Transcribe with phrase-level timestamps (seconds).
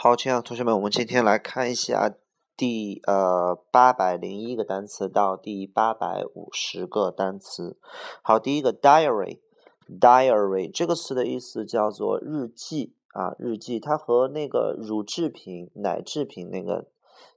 [0.00, 2.14] 好，亲爱的同学们，我们今天来看一下
[2.56, 7.76] 第呃八百零一个单词到第八百五十个单词。
[8.22, 13.80] 好，第一个 diary，diary 这个词的意思叫做日记啊，日记。
[13.80, 16.86] 它和那个乳制品、奶制品那个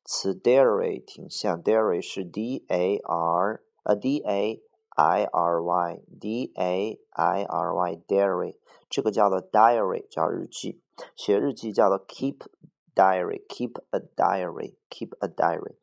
[0.06, 4.62] 词 diary 挺像，diary 是 d a r 呃 d a
[4.98, 8.58] i r y d a i r y diary，
[8.88, 10.80] 这个叫做 diary，叫日记。
[11.16, 12.40] 写日记叫做 keep
[12.94, 15.76] diary，keep a diary，keep a diary。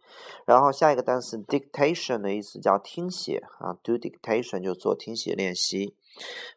[0.45, 5.95] 然后下一个单词 dictation 的意思叫听写啊，do dictation 就做听写练习。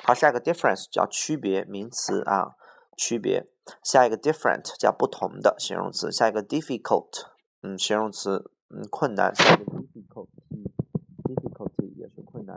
[0.04, 2.54] 好，下一个 difference 叫区别，名词啊，
[2.96, 3.50] 区别。
[3.82, 6.10] 下一个 different 叫不同的形容词。
[6.10, 7.26] 下一个 difficult，
[7.62, 9.34] 嗯，形容词，嗯，困难。
[9.34, 12.56] 下一个 difficulty，difficulty 也是困难。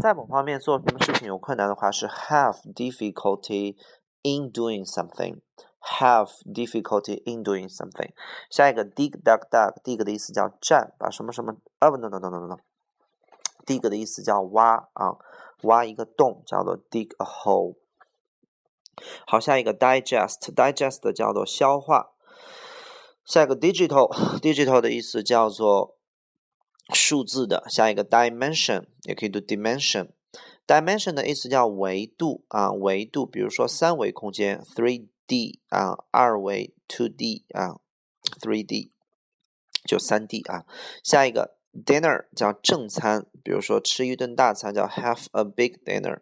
[0.00, 3.76] 在某方面做什么事情有困难的话，是 have difficulty
[4.22, 5.40] in doing something。
[5.80, 8.12] have difficulty in doing something。
[8.50, 12.58] 下一个 dig dug dug，dig 的意思叫占，把什么什么，啊不，no no no no no。
[13.66, 15.18] Dig 的意思叫挖啊，
[15.64, 17.76] 挖一个洞叫做 dig a hole。
[19.26, 22.12] 好，下一个 digest，digest 叫做消化。
[23.24, 25.98] 下一个 digital，digital 的意思叫做
[26.94, 27.64] 数字的。
[27.68, 30.12] 下一个 dimension 也可以读 dimension。
[30.66, 37.80] dimension 的意思叫维度啊，维度，比如说三维空间 three D 啊，二维 two D 啊
[38.40, 38.92] ，three D
[39.84, 40.64] 就三 D 啊。
[41.02, 41.55] 下一个。
[41.84, 46.20] Dinner 叫正餐，比如说吃一顿大餐叫 have a big dinner。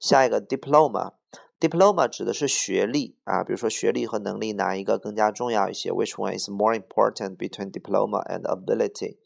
[0.00, 1.17] 下一个 diploma。
[1.60, 9.16] Diploma 指的是学历啊，比如说学历和能力哪一个更加重要一些？Which one is more important between diploma and ability？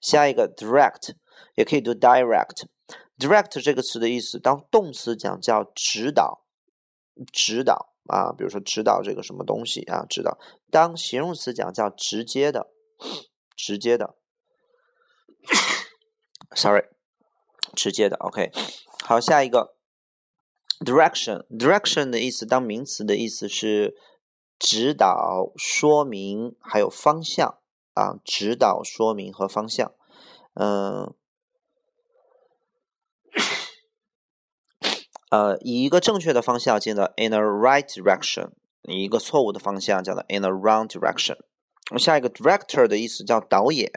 [0.00, 1.14] 下一个 direct
[1.54, 2.66] 也可以读 direct。
[3.18, 6.44] direct 这个词的意思，当动词讲叫指导，
[7.32, 10.38] 指导啊，比如说指导这个什么东西啊，指导。
[10.70, 12.70] 当形容词讲叫直接的，
[13.56, 14.14] 直接的。
[16.54, 16.84] Sorry，
[17.74, 18.16] 直接的。
[18.18, 18.52] OK，
[19.04, 19.77] 好，下一个。
[20.80, 23.96] Direction，direction 的意思，当名词的意思是
[24.58, 27.58] 指导、说明，还有方向
[27.94, 29.92] 啊，指导、说明和方向。
[30.54, 31.12] 嗯，
[35.30, 38.52] 呃，以一个正确的方向叫做 in a right direction，
[38.82, 41.38] 以一个错误的方向叫做 in a wrong direction。
[41.98, 43.90] 下一个 director 的意思叫导演，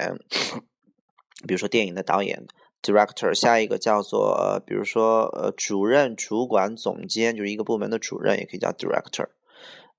[1.47, 2.47] 比如说电影的导演。
[2.81, 9.27] Director，下一个叫做，比如说，呃，主任、主管、总监，就是一个部门的主任，也可以叫 Director，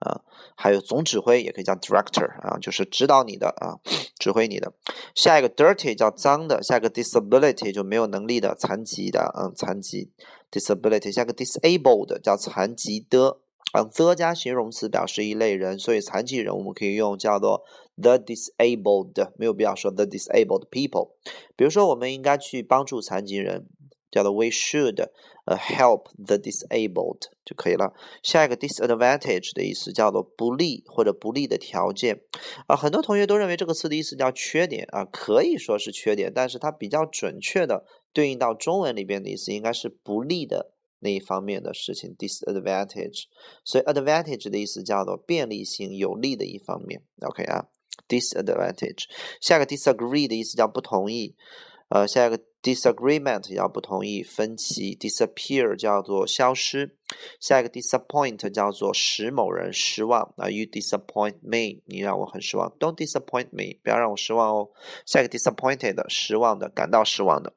[0.00, 0.23] 啊，
[0.56, 3.79] 还有总指挥也可以叫 Director，啊，就是指导你的啊，
[4.19, 4.73] 指挥你的。
[5.14, 10.11] 下一个 Dirty 叫脏的，下一个 Disability 就没有能力的、残疾的，嗯，残疾
[10.50, 13.38] Disability，下个 Disabled 叫残疾的。
[13.72, 17.64] 啊，the 加形容词表示一类人，所以残疾人我们可以用叫做
[17.96, 21.12] the disabled，没有必要说 the disabled people。
[21.56, 23.66] 比如说，我们应该去帮助残疾人，
[24.10, 25.08] 叫做 we should
[25.46, 27.94] 呃 help the disabled 就可以了。
[28.22, 32.20] 下一个 disadvantage 的意思叫做不利或者不利的条件。
[32.66, 40.72] 啊，很多同学都认为这个词的意思叫缺点啊，可以说是缺点，但是它比较准确的对应到中文里边的意思应该是不利的
[41.02, 43.25] 那一方面的事情，disadvantage。
[43.64, 47.02] 所以 advantage 的意思叫做便利性、有利的一方面。
[47.20, 47.66] OK 啊
[48.08, 49.04] ，disadvantage。
[49.40, 51.37] 下一个 disagree 的意思叫不同意。
[51.88, 56.96] 呃，下一个 disagreement 要不同意、分歧；disappear 叫做消失。
[57.38, 60.32] 下一个 disappoint 叫做使某人失望。
[60.38, 62.75] 啊，you disappoint me，你让我很失望。
[62.78, 64.70] Don't disappoint me，不要让我失望哦。
[65.05, 67.52] 下一个 disappointed 失望的、感到失望的。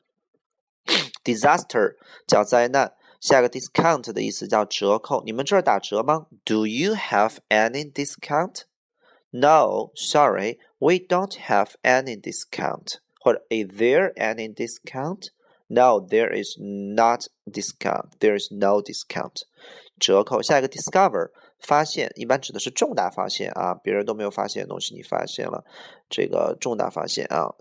[1.24, 1.96] disaster
[2.28, 2.94] 叫灾难。
[3.20, 5.24] 下一个 discount 的意思叫折扣。
[5.24, 12.96] 你们这儿打折吗？Do you have any discount？No, sorry, we don't have any discount.
[13.20, 15.30] 或者 Is there any discount?
[15.68, 18.12] No, there is not discount.
[18.20, 19.44] There is no discount.
[20.00, 20.42] 折扣。
[20.42, 25.66] 下一个 discover 发现，一般指的是重大发现啊，别人都没有发现的东西，你发现了，
[26.08, 27.56] 这个重大发现啊。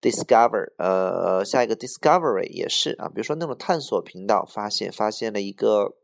[0.00, 5.94] Discover 呃，下一个 discovery 也是啊，比如说那种探索频道，发现发现了一个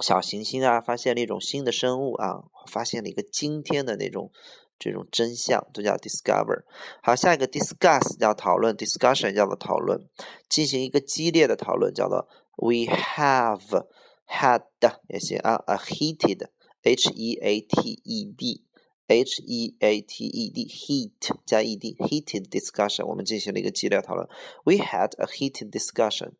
[0.00, 4.30] 小行星啊，发现了一种新的生物啊，发现了一个惊天的那种。
[4.78, 6.64] 这种真相都叫 discover。
[7.02, 10.06] 好，下一个 discuss 叫讨论，discussion 叫做讨论，
[10.50, 13.86] 进行一个激烈的讨论叫做 we have
[14.28, 14.64] had
[15.08, 16.48] 也行啊，a heated
[16.82, 18.65] h e a t e d
[19.08, 24.26] h e a t e d heat 加 e d heated discussion，我们进行了一个激烈讨论
[24.64, 26.32] ，we had a heated discussion。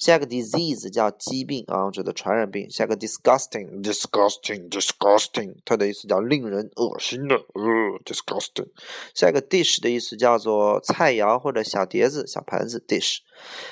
[0.00, 2.68] 下一个 disease 叫疾病啊，指的传染病。
[2.68, 7.62] 下一个 disgusting，disgusting，disgusting，它的意思叫令人恶心的，呃
[8.04, 8.66] ，disgusting。
[9.14, 13.18] 下一个 dish 的意思叫做菜肴或者小碟子、小盘子，dish。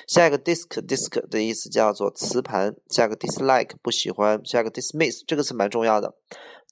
[0.06, 2.76] 下一个 disc，disc 的意思叫做磁盘。
[2.90, 4.40] 下一个 dislike 不喜欢。
[4.44, 6.14] 下一个 dismiss 这个词蛮重要的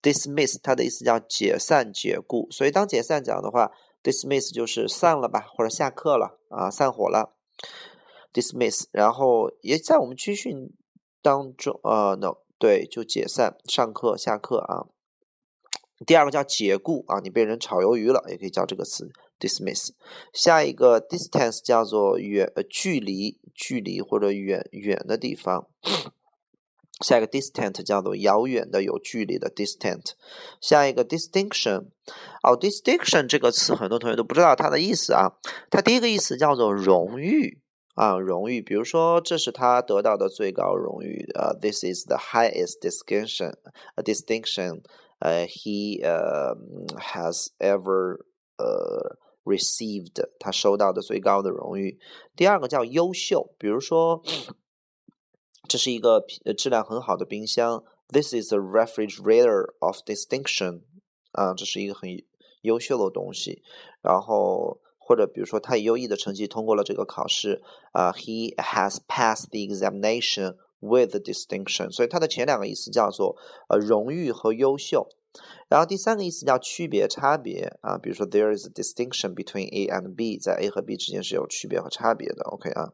[0.07, 2.47] ，dismiss 它的意思叫解散、解雇。
[2.51, 3.73] 所以当解散讲的话
[4.05, 7.35] ，dismiss 就是散了吧，或者下课了啊，散伙了。
[8.33, 10.73] dismiss，然后也在我们军训
[11.23, 14.87] 当中，呃，no，对，就解散，上课、下课啊。
[16.07, 19.11] 第二个叫解雇啊，你被人炒鱿鱼了，也可以叫这个词
[19.41, 19.89] dismiss。
[20.35, 25.67] 下一个 distance 叫做远，呃，距离，距离或者远远的地方。
[27.05, 30.13] 下一个 distant 叫做遥远的、有距离的 distant。
[30.61, 31.87] 下一个 distinction，
[32.43, 35.33] 哦，distinction 这个词很多同学都不知道它的意思啊。
[35.71, 37.63] 它第一个意思叫做荣誉。
[37.97, 44.83] 啊，荣誉，比如说，这是他得到的最高荣誉，呃，this is the highest distinction，a distinction，
[45.21, 46.55] 呃，he 呃
[46.99, 48.19] has ever
[48.59, 51.99] 呃 received，他收到的最高的荣誉。
[52.37, 54.23] 第二个叫优秀，比如说，
[55.69, 56.25] 这是一个
[56.57, 60.83] 质量很好的冰箱，this is a refrigerator of distinction，
[61.33, 62.09] 啊，这是一个很
[62.63, 63.63] 优秀的东西，
[64.03, 64.81] 然后。
[65.09, 71.93] 或者比如说他以优异的成绩通过了这个考试啊，He has passed the examination with distinction。
[71.93, 73.37] 所以它的前两个意思叫做
[73.69, 75.07] 呃荣誉和优秀，
[75.69, 82.43] 然后第三个意思叫区别差别啊，比如说 There is a distinction between A and B，在 A 和 B 之间是有区别和差别的。
[82.43, 82.93] OK 啊。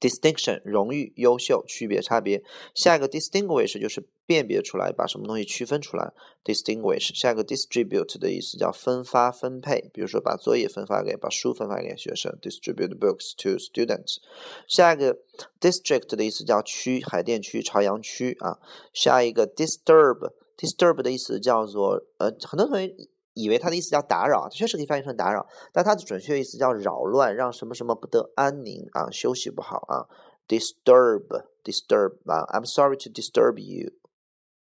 [0.00, 2.42] Distinction 荣誉、优秀、区别、差别。
[2.74, 6.12] 下一个 distinguish 就是辨别出来，把什么东西区分出来。
[6.44, 12.36] distinguish 下一个 distribute 的意思叫分发、分配，比如说把作业分发给、把书分发给学生。
[12.40, 14.18] distribute books to students。
[14.66, 15.18] 下一个
[15.60, 18.58] district 的意思叫区，海淀区、朝阳区啊。
[18.92, 22.94] 下一个 disturb，disturb 的意思叫做呃，很多同学。
[23.34, 30.06] 以为它的意思叫打扰，确实可以翻译成打扰，但它的准确意思叫扰乱，让什么什么不得安宁啊，休息不好啊
[30.46, 33.92] ，disturb，disturb 啊，I'm sorry to disturb you，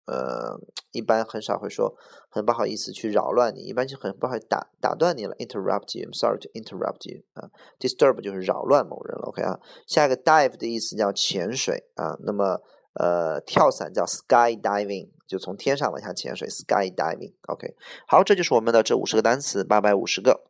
[0.07, 0.59] 呃，
[0.93, 1.95] 一般很少会说
[2.29, 12.61] 很不好意思去扰乱你，一般就很不好打打断你了，interrupt you，I'm sorry to interrupt you 啊，disturb 就是扰乱某人了，OK 啊，下一个 dive 的意思叫潜水啊，那么。
[12.99, 17.35] 呃，跳伞叫 skydiving，就从天上往下潜水，skydiving。
[17.49, 17.75] OK，
[18.07, 20.45] 好，这就是我们的这五十个单词，八百五十个，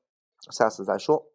[0.50, 1.26] 下次再说。